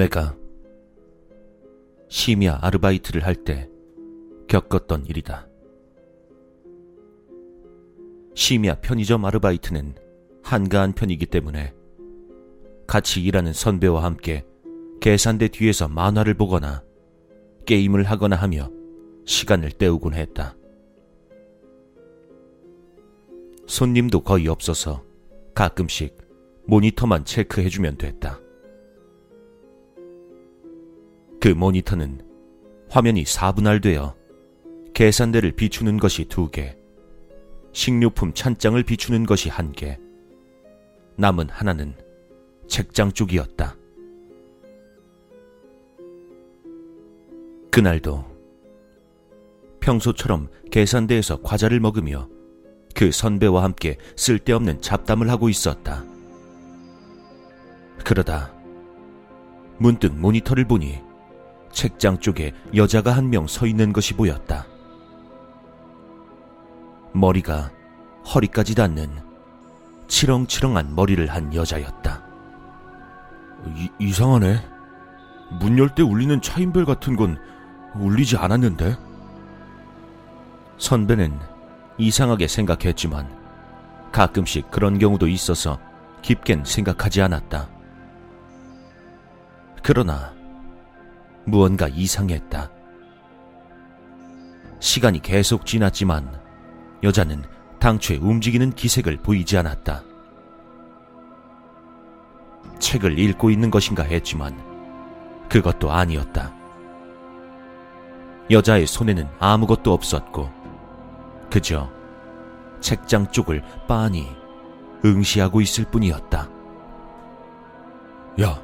[0.00, 0.34] 내가
[2.08, 3.68] 심야 아르바이트를 할 때
[4.48, 5.46] 겪었던 일이다.
[8.34, 9.94] 심야 편의점 아르바이트는
[10.42, 11.74] 한가한 편이기 때문에
[12.86, 14.46] 같이 일하는 선배와 함께
[15.02, 16.82] 계산대 뒤에서 만화를 보거나
[17.66, 18.70] 게임을 하거나 하며
[19.26, 20.56] 시간을 때우곤 했다.
[23.66, 25.04] 손님도 거의 없어서
[25.54, 26.16] 가끔씩
[26.66, 28.40] 모니터만 체크해주면 됐다.
[31.40, 32.20] 그 모니터는
[32.90, 34.14] 화면이 4분할되어
[34.92, 36.76] 계산대를 비추는 것이 2개,
[37.72, 39.98] 식료품 찬장을 비추는 것이 1개,
[41.16, 41.94] 남은 하나는
[42.68, 43.74] 책장 쪽이었다.
[47.70, 48.24] 그날도
[49.80, 52.28] 평소처럼 계산대에서 과자를 먹으며
[52.94, 56.04] 그 선배와 함께 쓸데없는 잡담을 하고 있었다.
[58.04, 58.52] 그러다
[59.78, 61.09] 문득 모니터를 보니
[61.72, 64.66] 책장 쪽에 여자가 한 명 서 있는 것이 보였다.
[67.12, 67.70] 머리가
[68.34, 69.10] 허리까지 닿는
[70.08, 72.22] 치렁치렁한 머리를 한 여자였다.
[73.76, 74.60] 이, 이상하네.
[75.60, 77.38] 문 열 때 울리는 차인벨 같은 건
[77.94, 78.96] 울리지 않았는데?
[80.78, 81.38] 선배는
[81.98, 83.28] 이상하게 생각했지만
[84.12, 85.78] 가끔씩 그런 경우도 있어서
[86.22, 87.68] 깊겐 생각하지 않았다.
[89.82, 90.32] 그러나
[91.50, 92.70] 무언가 이상했다.
[94.78, 96.40] 시간이 계속 지났지만
[97.02, 97.44] 여자는
[97.78, 100.02] 당초에 움직이는 기색을 보이지 않았다.
[102.78, 104.58] 책을 읽고 있는 것인가 했지만
[105.48, 106.52] 그것도 아니었다.
[108.50, 110.50] 여자의 손에는 아무것도 없었고
[111.50, 111.90] 그저
[112.80, 114.28] 책장 쪽을 빤히
[115.04, 116.48] 응시하고 있을 뿐이었다.
[118.42, 118.62] 야,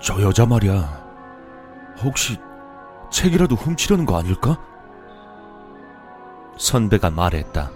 [0.00, 1.05] 저 여자 말이야.
[2.02, 2.36] 혹시
[3.10, 4.58] 책이라도 훔치려는 거 아닐까?
[6.58, 7.70] 선배가 말했다.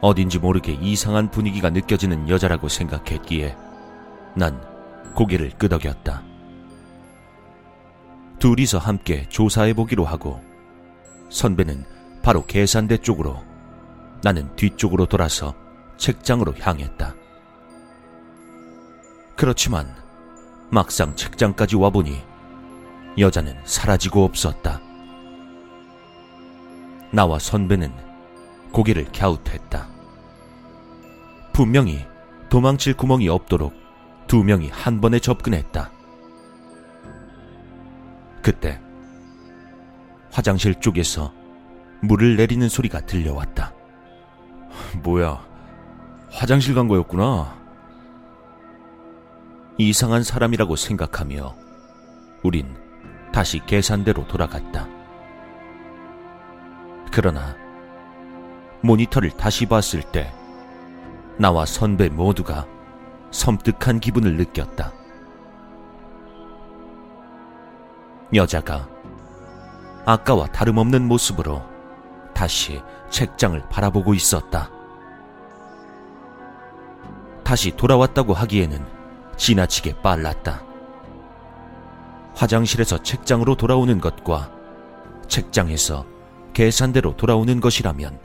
[0.00, 3.56] 어딘지 모르게 이상한 분위기가 느껴지는 여자라고 생각했기에
[4.34, 4.60] 난
[5.14, 6.22] 고개를 끄덕였다.
[8.38, 10.40] 둘이서 함께 조사해보기로 하고
[11.28, 11.84] 선배는
[12.22, 13.36] 바로 계산대 쪽으로
[14.22, 15.54] 나는 뒤쪽으로 돌아서
[15.98, 17.14] 책장으로 향했다.
[19.36, 19.94] 그렇지만
[20.70, 22.22] 막상 책장까지 와보니
[23.18, 24.80] 여자는 사라지고 없었다.
[27.10, 27.92] 나와 선배는
[28.72, 29.88] 고개를 갸웃했다.
[31.52, 32.06] 분명히
[32.48, 33.74] 도망칠 구멍이 없도록
[34.28, 35.90] 두 명이 한 번에 접근했다.
[38.42, 38.80] 그때
[40.30, 41.32] 화장실 쪽에서
[42.00, 43.74] 물을 내리는 소리가 들려왔다.
[45.02, 45.44] 뭐야,
[46.30, 47.58] 화장실 간 거였구나.
[49.88, 51.56] 이상한 사람이라고 생각하며
[52.42, 52.76] 우린
[53.32, 54.86] 다시 계산대로 돌아갔다.
[57.10, 57.56] 그러나
[58.82, 60.34] 모니터를 다시 봤을 때
[61.38, 62.66] 나와 선배 모두가
[63.30, 64.92] 섬뜩한 기분을 느꼈다.
[68.34, 68.86] 여자가
[70.04, 71.62] 아까와 다름없는 모습으로
[72.34, 74.70] 다시 책장을 바라보고 있었다.
[77.42, 78.99] 다시 돌아왔다고 하기에는
[79.40, 80.62] 지나치게 빨랐다.
[82.34, 84.52] 화장실에서 책장으로 돌아오는 것과
[85.28, 86.06] 책장에서
[86.52, 88.20] 계산대로 돌아오는 것이라면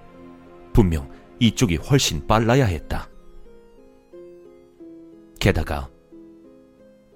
[0.74, 1.10] 분명
[1.40, 3.08] 이쪽이 훨씬 빨라야 했다.
[5.40, 5.90] 게다가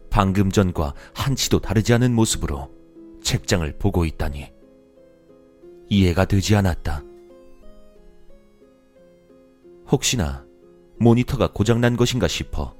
[0.10, 2.72] 방금 전과 한치도 다르지 않은 모습으로
[3.22, 4.50] 책장을 보고 있다니
[5.90, 7.04] 이해가 되지 않았다.
[9.92, 10.46] 혹시나
[11.00, 12.79] 모니터가 고장난 것인가 싶어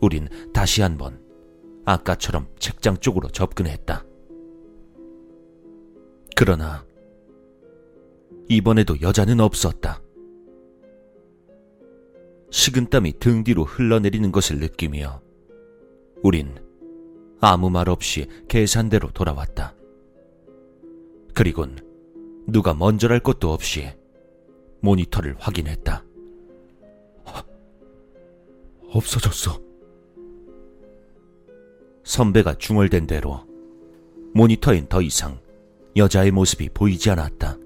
[0.00, 1.20] 우린 다시 한번
[1.84, 4.04] 아까처럼 책장 쪽으로 접근했다.
[6.36, 6.84] 그러나
[8.48, 10.02] 이번에도 여자는 없었다.
[12.50, 15.20] 식은땀이 등 뒤로 흘러내리는 것을 느끼며
[16.22, 16.54] 우린
[17.40, 19.74] 아무 말 없이 계산대로 돌아왔다.
[21.34, 21.76] 그리곤
[22.46, 23.92] 누가 먼저랄 것도 없이
[24.80, 26.04] 모니터를 확인했다.
[28.88, 29.65] 없어졌어.
[32.06, 33.44] 선배가 중얼댄 대로
[34.32, 35.40] 모니터엔 더 이상
[35.96, 37.58] 여자의 모습이 보이지 않았다.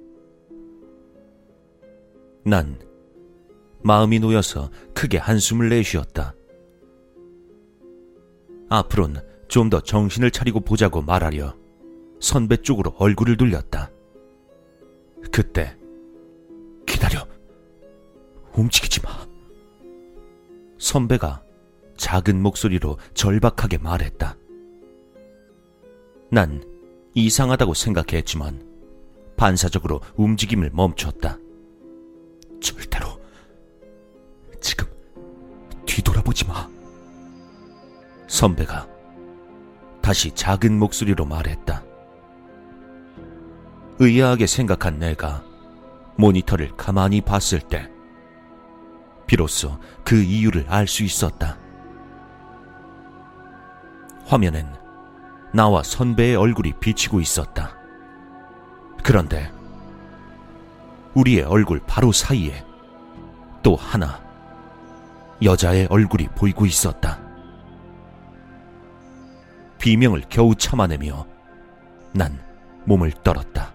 [2.44, 2.81] 난
[3.82, 6.34] 마음이 놓여서 크게 한숨을 내쉬었다.
[8.70, 9.16] 앞으론
[9.48, 11.54] 좀 더 정신을 차리고 보자고 말하려
[12.20, 13.90] 선배 쪽으로 얼굴을 돌렸다.
[15.31, 15.76] 그때
[16.87, 17.26] 기다려.
[18.54, 19.10] 움직이지 마.
[20.78, 21.42] 선배가
[22.00, 24.35] 작은 목소리로 절박하게 말했다.
[26.31, 26.64] 난
[27.12, 28.67] 이상하다고 생각했지만
[29.37, 31.37] 반사적으로 움직임을 멈췄다.
[32.58, 33.20] 절대로
[34.62, 34.87] 지금
[35.85, 36.67] 뒤돌아보지 마.
[38.29, 38.88] 선배가
[40.00, 41.85] 다시 작은 목소리로 말했다.
[43.99, 45.44] 의아하게 생각한 내가
[46.17, 47.91] 모니터를 가만히 봤을 때
[49.26, 51.60] 비로소 그 이유를 알 수 있었다.
[54.31, 54.73] 화면엔
[55.53, 57.77] 나와 선배의 얼굴이 비치고 있었다.
[59.03, 59.50] 그런데
[61.15, 62.65] 우리의 얼굴 바로 사이에
[63.61, 64.23] 또 하나
[65.43, 67.19] 여자의 얼굴이 보이고 있었다.
[69.81, 71.26] 비명을 겨우 참아내며
[72.12, 72.41] 난
[72.85, 73.75] 몸을 떨었다.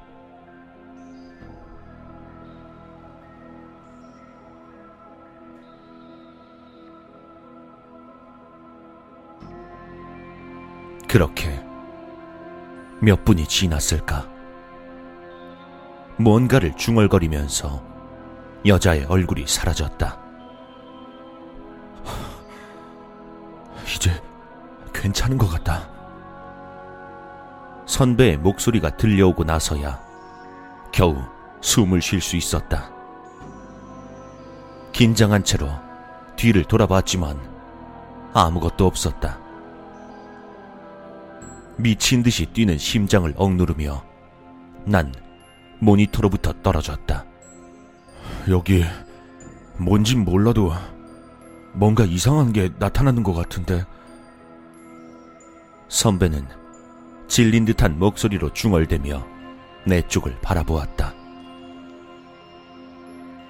[11.16, 11.66] 그렇게
[13.00, 14.28] 몇 분이 지났을까?
[16.18, 17.82] 뭔가를 중얼거리면서
[18.66, 20.20] 여자의 얼굴이 사라졌다.
[23.96, 24.22] 이제
[24.94, 25.90] 괜찮은 것 같다.
[27.86, 29.98] 선배의 목소리가 들려오고 나서야
[30.92, 31.16] 겨우
[31.62, 32.92] 숨을 쉴 수 있었다.
[34.92, 35.70] 긴장한 채로
[36.36, 37.40] 뒤를 돌아봤지만
[38.34, 39.45] 아무것도 없었다.
[41.78, 44.04] 미친 듯이 뛰는 심장을 억누르며
[44.86, 45.14] 난
[45.80, 47.26] 모니터로부터 떨어졌다.
[48.50, 48.84] 여기
[49.78, 50.72] 뭔진 몰라도
[51.74, 53.84] 뭔가 이상한 게 나타나는 것 같은데
[55.90, 56.48] 선배는
[57.28, 59.26] 질린 듯한 목소리로 중얼대며
[59.86, 61.14] 내 쪽을 바라보았다.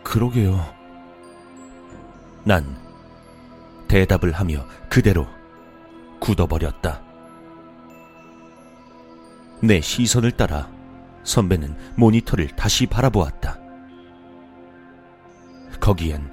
[0.04, 0.74] 그러게요.
[2.44, 2.78] 난
[3.88, 5.28] 대답을 하며 그대로
[6.20, 7.05] 굳어버렸다.
[9.66, 10.70] 내 시선을 따라
[11.24, 13.60] 선배는 모니터를 다시 바라보았다.
[15.80, 16.32] 거기엔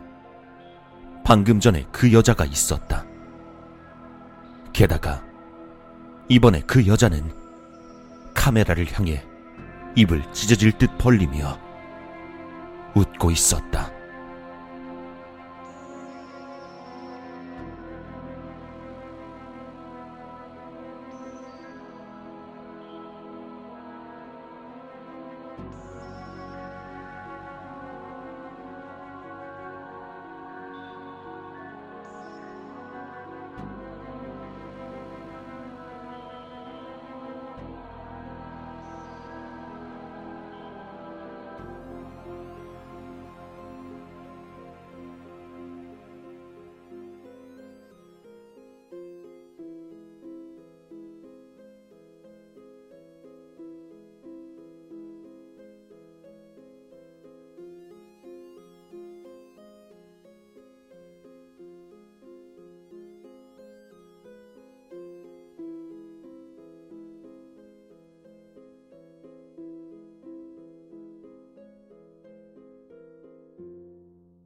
[1.25, 3.07] 방금 전에 그 여자가 있었다.
[4.73, 5.25] 게다가
[6.29, 7.33] 이번에 그 여자는
[8.35, 9.25] 카메라를 향해
[9.95, 11.59] 입을 찢어질 듯 벌리며
[12.95, 13.91] 웃고 있었다.